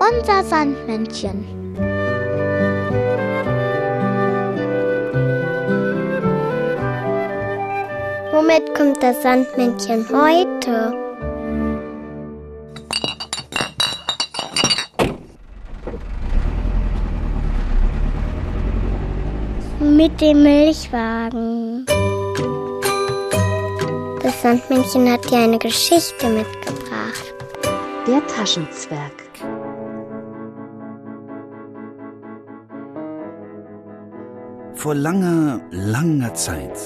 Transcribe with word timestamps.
Unser 0.00 0.44
Sandmännchen. 0.44 1.44
Womit 8.32 8.74
kommt 8.74 9.02
das 9.02 9.22
Sandmännchen 9.22 10.06
heute? 10.10 10.92
Mit 19.80 20.20
dem 20.20 20.42
Milchwagen. 20.42 21.86
Das 24.22 24.42
Sandmännchen 24.42 25.10
hat 25.10 25.30
dir 25.30 25.38
eine 25.38 25.58
Geschichte 25.58 26.28
mitgebracht. 26.28 26.83
Der 28.06 28.26
Taschenzwerg. 28.26 29.12
Vor 34.74 34.94
langer, 34.94 35.62
langer 35.70 36.34
Zeit 36.34 36.78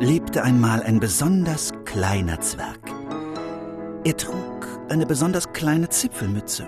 lebte 0.00 0.42
einmal 0.42 0.82
ein 0.82 1.00
besonders 1.00 1.72
kleiner 1.86 2.40
Zwerg. 2.40 2.78
Er 4.04 4.14
trug 4.18 4.66
eine 4.90 5.06
besonders 5.06 5.50
kleine 5.54 5.88
Zipfelmütze, 5.88 6.66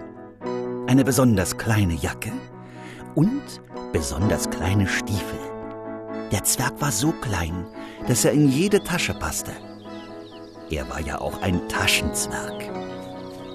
eine 0.87 1.04
besonders 1.04 1.59
kleine 1.59 1.93
Jacke 1.93 2.32
und 3.15 3.60
besonders 3.93 4.48
kleine 4.48 4.87
Stiefel. 4.87 5.38
Der 6.30 6.45
Zwerg 6.45 6.80
war 6.80 6.93
so 6.93 7.12
klein, 7.12 7.66
dass 8.09 8.24
er 8.24 8.32
in 8.32 8.48
jede 8.48 8.82
Tasche 8.82 9.12
passte. 9.12 9.52
Er 10.70 10.88
war 10.88 11.01
ja 11.01 11.20
auch 11.20 11.43
ein 11.43 11.68
Taschenzwerg. 11.68 12.72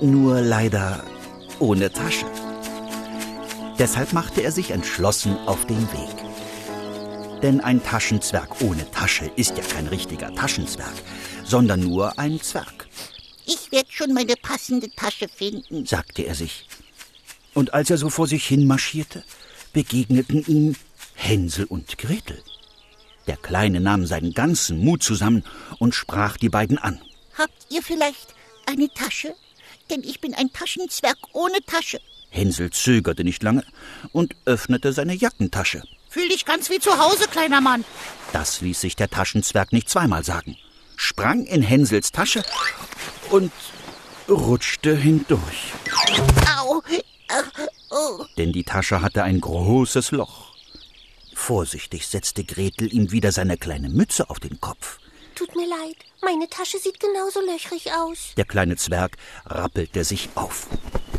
Nur 0.01 0.41
leider 0.41 1.03
ohne 1.59 1.91
Tasche. 1.91 2.25
Deshalb 3.79 4.13
machte 4.13 4.41
er 4.41 4.51
sich 4.51 4.71
entschlossen 4.71 5.35
auf 5.47 5.65
den 5.65 5.81
Weg. 5.91 7.41
Denn 7.41 7.61
ein 7.61 7.83
Taschenzwerg 7.83 8.61
ohne 8.61 8.89
Tasche 8.91 9.31
ist 9.35 9.57
ja 9.57 9.63
kein 9.63 9.87
richtiger 9.87 10.33
Taschenzwerg, 10.33 10.93
sondern 11.43 11.79
nur 11.81 12.17
ein 12.19 12.41
Zwerg, 12.41 12.87
Ich 13.45 13.71
werde 13.71 13.91
schon 13.91 14.13
meine 14.13 14.35
passende 14.41 14.89
Tasche 14.91 15.27
finden. 15.29 15.85
sagte 15.85 16.23
er 16.23 16.35
sich. 16.35 16.67
Und 17.53 17.73
als 17.73 17.89
er 17.89 17.97
so 17.97 18.09
vor 18.09 18.27
sich 18.27 18.45
hin 18.45 18.67
marschierte, 18.67 19.23
begegneten 19.73 20.43
ihm 20.47 20.75
Hänsel 21.15 21.65
und 21.65 21.97
Gretel. 21.97 22.41
Der 23.25 23.37
Kleine 23.37 23.79
nahm 23.79 24.05
seinen 24.05 24.33
ganzen 24.33 24.79
Mut 24.83 25.01
zusammen 25.03 25.43
und 25.79 25.95
sprach 25.95 26.37
die 26.37 26.49
beiden 26.49 26.77
an. 26.77 27.01
Habt 27.37 27.65
ihr 27.69 27.81
vielleicht 27.81 28.33
eine 28.65 28.89
Tasche? 28.89 29.33
Denn 29.89 30.03
ich 30.03 30.19
bin 30.19 30.33
ein 30.33 30.51
Taschenzwerg 30.51 31.17
ohne 31.33 31.59
Tasche. 31.65 31.99
Hänsel 32.29 32.71
zögerte 32.71 33.23
nicht 33.23 33.41
lange 33.43 33.63
und 34.11 34.35
öffnete 34.45 34.93
seine 34.93 35.13
Jackentasche. 35.13 35.83
Fühl 36.09 36.29
dich 36.29 36.45
ganz 36.45 36.69
wie 36.69 36.79
zu 36.79 36.97
Hause, 36.97 37.27
kleiner 37.27 37.61
Mann. 37.61 37.85
Das 38.33 38.61
ließ 38.61 38.81
sich 38.81 38.95
der 38.95 39.09
Taschenzwerg 39.09 39.71
nicht 39.71 39.89
zweimal 39.89 40.23
sagen, 40.23 40.57
sprang 40.95 41.45
in 41.45 41.61
Hänsels 41.61 42.11
Tasche 42.11 42.43
und 43.29 43.51
rutschte 44.29 44.95
hindurch. 44.95 45.73
Au. 46.57 46.81
Oh. 47.89 48.25
denn 48.37 48.51
die 48.51 48.63
Tasche 48.63 49.01
hatte 49.01 49.23
ein 49.23 49.39
großes 49.39 50.11
Loch. 50.11 50.53
Vorsichtig 51.33 52.07
setzte 52.07 52.43
Gretel 52.43 52.93
ihm 52.93 53.11
wieder 53.11 53.31
seine 53.31 53.57
kleine 53.57 53.89
Mütze 53.89 54.29
auf 54.29 54.39
den 54.39 54.59
Kopf. 54.59 54.99
Tut 55.37 55.55
mir 55.55 55.67
leid, 55.67 55.97
meine 56.23 56.49
Tasche 56.49 56.79
sieht 56.79 56.99
genauso 56.99 57.39
löchrig 57.41 57.93
aus. 57.93 58.33
Der 58.37 58.45
kleine 58.45 58.75
Zwerg 58.75 59.17
rappelte 59.45 60.03
sich 60.03 60.29
auf 60.33 60.65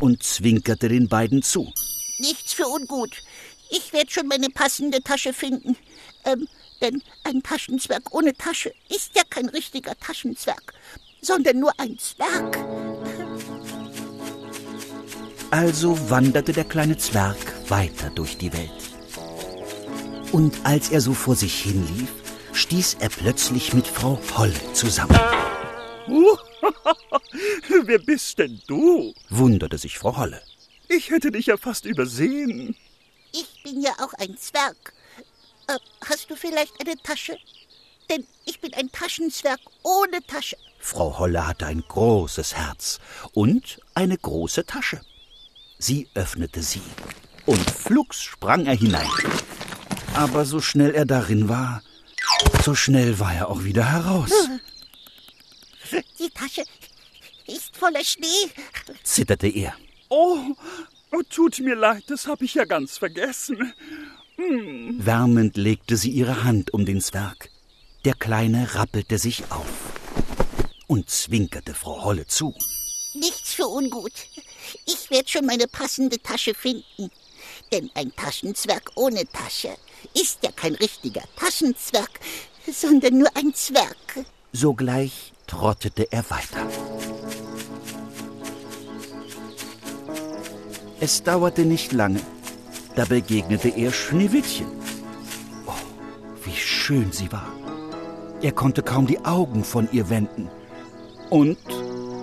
und 0.00 0.24
zwinkerte 0.24 0.88
den 0.88 1.08
beiden 1.08 1.40
zu. 1.44 1.72
Nichts 2.18 2.52
für 2.52 2.66
ungut. 2.66 3.22
Ich 3.70 3.92
werde 3.92 4.10
schon 4.10 4.26
meine 4.26 4.48
passende 4.48 5.04
Tasche 5.04 5.32
finden. 5.32 5.76
Ähm, 6.24 6.48
denn 6.80 7.00
ein 7.22 7.44
Taschenzwerg 7.44 8.12
ohne 8.12 8.34
Tasche 8.34 8.72
ist 8.88 9.14
ja 9.14 9.22
kein 9.30 9.48
richtiger 9.50 9.96
Taschenzwerg, 10.00 10.74
sondern 11.22 11.60
nur 11.60 11.72
ein 11.78 11.96
Zwerg. 12.00 12.58
Also 15.52 16.10
wanderte 16.10 16.52
der 16.52 16.64
kleine 16.64 16.98
Zwerg 16.98 17.36
weiter 17.70 18.10
durch 18.10 18.36
die 18.36 18.52
Welt. 18.52 18.70
Und 20.32 20.56
als 20.64 20.90
er 20.90 21.00
so 21.00 21.14
vor 21.14 21.36
sich 21.36 21.62
hinlief, 21.62 22.08
stieß 22.52 22.96
er 23.00 23.08
plötzlich 23.08 23.72
mit 23.74 23.86
Frau 23.86 24.20
Holle 24.36 24.72
zusammen. 24.72 25.18
Wer 27.84 27.98
bist 27.98 28.38
denn 28.38 28.60
du? 28.66 29.14
Wunderte 29.28 29.78
sich 29.78 29.98
Frau 29.98 30.16
Holle. 30.16 30.42
Ich 30.88 31.10
hätte 31.10 31.30
dich 31.30 31.46
ja 31.46 31.56
fast 31.56 31.84
übersehen. 31.84 32.74
Ich 33.32 33.62
bin 33.62 33.82
ja 33.82 33.92
auch 34.00 34.14
ein 34.14 34.36
Zwerg. 34.38 34.92
Äh, 35.66 35.78
hast 36.08 36.30
du 36.30 36.36
vielleicht 36.36 36.80
eine 36.80 36.96
Tasche? 37.02 37.36
Denn 38.10 38.26
ich 38.46 38.60
bin 38.60 38.72
ein 38.74 38.90
Taschenzwerg 38.90 39.60
ohne 39.82 40.22
Tasche. 40.26 40.56
Frau 40.78 41.18
Holle 41.18 41.46
hatte 41.46 41.66
ein 41.66 41.84
großes 41.86 42.54
Herz 42.54 43.00
und 43.32 43.80
eine 43.94 44.16
große 44.16 44.64
Tasche. 44.64 45.00
Sie 45.78 46.08
öffnete 46.14 46.62
sie 46.62 46.82
und 47.44 47.70
flugs 47.70 48.22
sprang 48.22 48.66
er 48.66 48.76
hinein. 48.76 49.08
Aber 50.14 50.44
so 50.44 50.60
schnell 50.60 50.94
er 50.94 51.04
darin 51.04 51.48
war, 51.48 51.82
so 52.68 52.74
schnell 52.74 53.18
war 53.18 53.34
er 53.34 53.48
auch 53.48 53.64
wieder 53.64 53.90
heraus. 53.90 54.30
Die 56.18 56.28
Tasche 56.28 56.64
ist 57.46 57.74
voller 57.74 58.04
Schnee. 58.04 58.50
Zitterte 59.04 59.48
er. 59.48 59.72
Oh, 60.10 60.36
oh, 61.12 61.22
tut 61.30 61.60
mir 61.60 61.76
leid, 61.76 62.04
das 62.08 62.26
habe 62.26 62.44
ich 62.44 62.52
ja 62.52 62.66
ganz 62.66 62.98
vergessen. 62.98 63.72
Wärmend 64.36 65.56
legte 65.56 65.96
sie 65.96 66.10
ihre 66.10 66.44
Hand 66.44 66.74
um 66.74 66.84
den 66.84 67.00
Zwerg. 67.00 67.48
Der 68.04 68.12
Kleine 68.12 68.74
rappelte 68.74 69.16
sich 69.16 69.44
auf 69.50 69.72
und 70.88 71.08
zwinkerte 71.08 71.72
Frau 71.72 72.04
Holle 72.04 72.26
zu. 72.26 72.54
Nichts 73.14 73.54
für 73.54 73.66
ungut. 73.66 74.12
Ich 74.84 75.08
werde 75.08 75.30
schon 75.30 75.46
meine 75.46 75.68
passende 75.68 76.18
Tasche 76.18 76.52
finden. 76.52 77.10
Denn 77.72 77.90
ein 77.94 78.14
Taschenzwerg 78.14 78.90
ohne 78.94 79.26
Tasche 79.26 79.74
ist 80.14 80.42
ja 80.42 80.52
kein 80.52 80.74
richtiger 80.74 81.22
Taschenzwerg, 81.36 82.10
sondern 82.72 83.18
nur 83.18 83.28
ein 83.34 83.52
Zwerg. 83.54 84.24
Sogleich 84.52 85.32
trottete 85.46 86.10
er 86.10 86.24
weiter. 86.30 86.66
Es 91.00 91.22
dauerte 91.22 91.64
nicht 91.64 91.92
lange, 91.92 92.20
da 92.96 93.04
begegnete 93.04 93.68
er 93.68 93.92
Schneewittchen. 93.92 94.66
Oh, 95.66 95.72
wie 96.44 96.56
schön 96.56 97.12
sie 97.12 97.30
war. 97.30 97.52
Er 98.42 98.52
konnte 98.52 98.82
kaum 98.82 99.06
die 99.06 99.24
Augen 99.24 99.64
von 99.64 99.88
ihr 99.92 100.10
wenden. 100.10 100.48
Und 101.30 101.58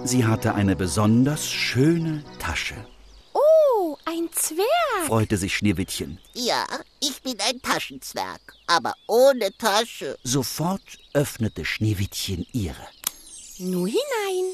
sie 0.04 0.26
hatte 0.26 0.56
eine 0.56 0.76
besonders 0.76 1.48
schöne 1.48 2.24
Tasche, 2.40 2.76
ein 4.06 4.30
Zwerg. 4.32 5.08
freute 5.08 5.38
sich 5.38 5.56
Schneewittchen. 5.58 6.20
Ja, 6.34 6.66
ich 7.00 7.22
bin 7.22 7.38
ein 7.42 7.62
Taschenzwerg, 7.62 8.54
aber 8.68 8.94
ohne 9.08 9.56
Tasche. 9.58 10.18
Sofort 10.24 10.82
öffnete 11.14 11.66
Schneewittchen 11.66 12.46
ihre. 12.54 12.88
Nur 13.58 13.88
hinein. 13.88 14.54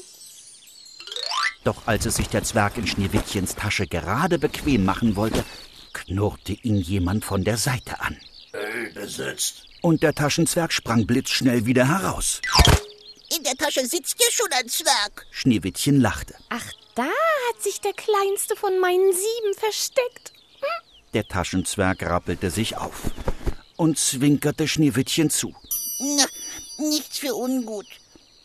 Doch 1.64 1.86
als 1.86 2.06
es 2.06 2.16
sich 2.16 2.28
der 2.28 2.42
Zwerg 2.42 2.76
in 2.76 2.86
Schneewittchens 2.86 3.54
Tasche 3.54 3.86
gerade 3.86 4.38
bequem 4.38 4.84
machen 4.84 5.16
wollte, 5.16 5.44
knurrte 5.92 6.52
ihn 6.54 6.76
jemand 6.76 7.24
von 7.24 7.44
der 7.44 7.56
Seite 7.56 8.00
an. 8.00 8.16
Besetzt. 8.94 9.64
Und 9.80 10.02
der 10.02 10.14
Taschenzwerg 10.14 10.72
sprang 10.72 11.06
blitzschnell 11.06 11.66
wieder 11.66 11.88
heraus. 11.88 12.40
In 13.34 13.42
der 13.44 13.54
Tasche 13.54 13.86
sitzt 13.86 14.16
ja 14.20 14.30
schon 14.30 14.52
ein 14.52 14.68
Zwerg. 14.68 15.26
Schneewittchen 15.30 16.00
lachte. 16.00 16.34
Ach, 16.50 16.72
da 16.94 17.04
hat 17.04 17.62
sich 17.62 17.80
der 17.80 17.92
kleinste 17.94 18.56
von 18.56 18.78
meinen 18.78 19.12
sieben 19.12 19.54
versteckt. 19.56 20.32
Der 21.14 21.26
Taschenzwerg 21.26 22.02
rappelte 22.02 22.50
sich 22.50 22.76
auf 22.76 23.02
und 23.76 23.98
zwinkerte 23.98 24.68
Schneewittchen 24.68 25.30
zu. 25.30 25.54
Na, 26.00 26.26
nichts 26.78 27.18
für 27.18 27.34
ungut. 27.34 27.86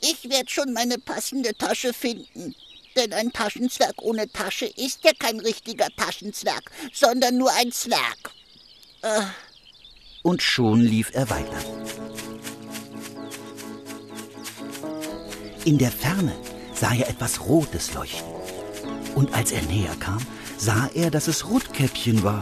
Ich 0.01 0.30
werde 0.30 0.50
schon 0.50 0.74
meine 0.74 0.98
passende 1.00 1.54
Tasche 1.56 1.94
finden. 1.94 2.56
Denn 2.95 3.13
ein 3.13 3.31
Taschenzwerg 3.31 4.01
ohne 4.01 4.31
Tasche 4.31 4.66
ist 4.66 5.04
ja 5.04 5.12
kein 5.18 5.40
richtiger 5.40 5.88
Taschenzwerg, 5.98 6.72
sondern 6.94 7.38
nur 7.38 7.51
ein 7.54 7.72
Zwerg. 7.72 8.31
Und 10.24 10.42
schon 10.42 10.81
lief 10.81 11.12
er 11.13 11.30
weiter. 11.30 11.77
In 15.68 15.78
der 15.78 15.92
Ferne 15.92 16.34
sah 16.74 16.94
er 16.94 17.10
etwas 17.10 17.42
Rotes 17.42 17.94
leuchten. 17.94 18.31
Und 19.16 19.34
als 19.34 19.52
er 19.52 19.62
näher 19.64 19.98
kam, 20.00 20.25
sah 20.58 20.90
er, 20.94 21.12
dass 21.12 21.28
es 21.28 21.46
Rotkäppchen 21.50 22.24
war. 22.24 22.42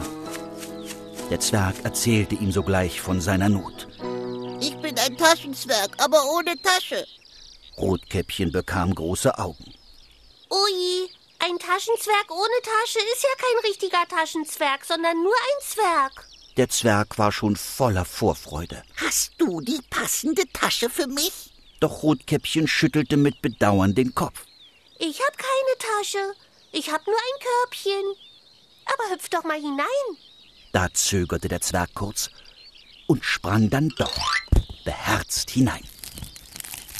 Der 1.28 1.40
Zwerg 1.40 1.74
erzählte 1.82 2.36
ihm 2.36 2.52
sogleich 2.52 3.00
von 3.00 3.20
seiner 3.20 3.48
Not. 3.48 3.88
Ich 4.60 4.76
bin 4.76 4.96
ein 4.96 5.16
Taschenzwerg, 5.16 5.90
aber 5.98 6.22
ohne 6.36 6.54
Tasche. 6.62 7.04
Rotkäppchen 7.76 8.52
bekam 8.52 8.94
große 8.94 9.36
Augen. 9.36 9.74
Ui, 10.48 11.10
ein 11.40 11.58
Taschenzwerg 11.58 12.30
ohne 12.30 12.60
Tasche 12.62 13.00
ist 13.12 13.24
ja 13.24 13.34
kein 13.38 13.68
richtiger 13.68 14.06
Taschenzwerg, 14.08 14.84
sondern 14.84 15.20
nur 15.20 15.34
ein 15.34 15.64
Zwerg. 15.64 16.28
Der 16.56 16.68
Zwerg 16.68 17.18
war 17.18 17.32
schon 17.32 17.56
voller 17.56 18.04
Vorfreude. 18.04 18.84
Hast 19.04 19.32
du 19.38 19.60
die 19.62 19.80
passende 19.90 20.44
Tasche 20.52 20.88
für 20.88 21.08
mich? 21.08 21.55
Doch 21.80 22.02
Rotkäppchen 22.02 22.68
schüttelte 22.68 23.16
mit 23.16 23.42
Bedauern 23.42 23.94
den 23.94 24.14
Kopf. 24.14 24.46
Ich 24.98 25.20
hab 25.20 25.36
keine 25.36 25.78
Tasche. 25.78 26.34
Ich 26.72 26.90
hab 26.90 27.06
nur 27.06 27.16
ein 27.16 27.40
Körbchen. 27.40 28.14
Aber 28.86 29.14
hüpf 29.14 29.28
doch 29.28 29.44
mal 29.44 29.60
hinein. 29.60 29.86
Da 30.72 30.92
zögerte 30.92 31.48
der 31.48 31.60
Zwerg 31.60 31.94
kurz 31.94 32.30
und 33.06 33.24
sprang 33.24 33.70
dann 33.70 33.88
doch 33.96 34.12
beherzt 34.84 35.50
hinein. 35.50 35.82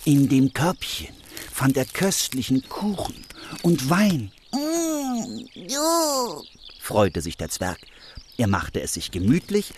In 0.05 0.29
dem 0.29 0.53
Körbchen 0.53 1.15
fand 1.53 1.77
er 1.77 1.85
köstlichen 1.85 2.69
Kuchen 2.69 3.25
und 3.63 3.89
Wein. 3.89 4.31
Mm, 4.53 5.47
jo. 5.55 6.45
freute 6.81 7.21
sich 7.21 7.37
der 7.37 7.49
Zwerg. 7.49 7.79
Er 8.37 8.47
machte 8.47 8.81
es 8.81 8.95
sich 8.95 9.11
gemütlich 9.11 9.73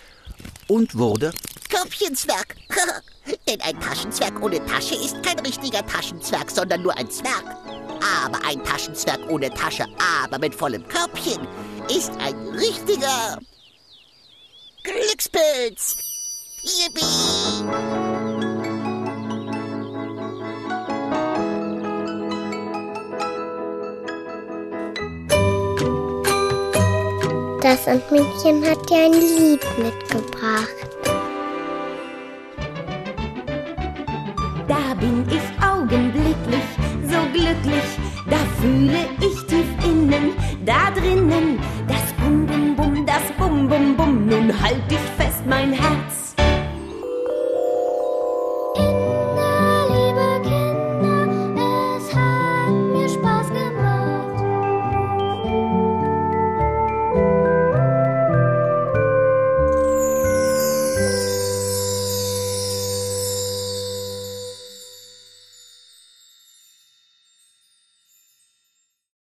und 0.66 0.96
wurde 0.96 1.32
Körbchenzwerg. 1.68 2.56
Denn 3.48 3.60
ein 3.60 3.78
Taschenzwerg 3.80 4.42
ohne 4.42 4.64
Tasche 4.66 4.94
ist 4.94 5.22
kein 5.22 5.38
richtiger 5.40 5.84
Taschenzwerg, 5.86 6.50
sondern 6.50 6.82
nur 6.82 6.96
ein 6.96 7.10
Zwerg. 7.10 7.44
Aber 8.24 8.40
ein 8.46 8.62
Taschenzwerg 8.64 9.20
ohne 9.28 9.50
Tasche, 9.50 9.84
aber 10.24 10.38
mit 10.38 10.54
vollem 10.54 10.86
Körbchen, 10.88 11.46
ist 11.88 12.12
ein 12.20 12.36
richtiger 12.48 13.38
Glückspilz. 14.82 15.96
Yippie! 16.62 18.18
Das 27.60 27.84
Sandmännchen 27.84 28.64
hat 28.64 28.88
dir 28.88 28.96
ein 28.96 29.12
Lied 29.12 29.78
mitgebracht. 29.78 30.77
Fühle 38.78 39.06
ich 39.20 39.46
tief 39.46 39.66
innen, 39.84 40.32
da 40.64 40.90
drinnen, 40.94 41.58
das 41.88 42.12
Bum 42.18 42.46
Bum 42.46 42.76
Bum, 42.76 43.06
das 43.06 43.22
Bum 43.36 43.68
Bum 43.68 43.96
Bum. 43.96 44.26
Nun 44.26 44.52
halt 44.62 44.88
dich 44.90 44.98
fest, 45.16 45.42
mein 45.46 45.72
Herz, 45.72 45.87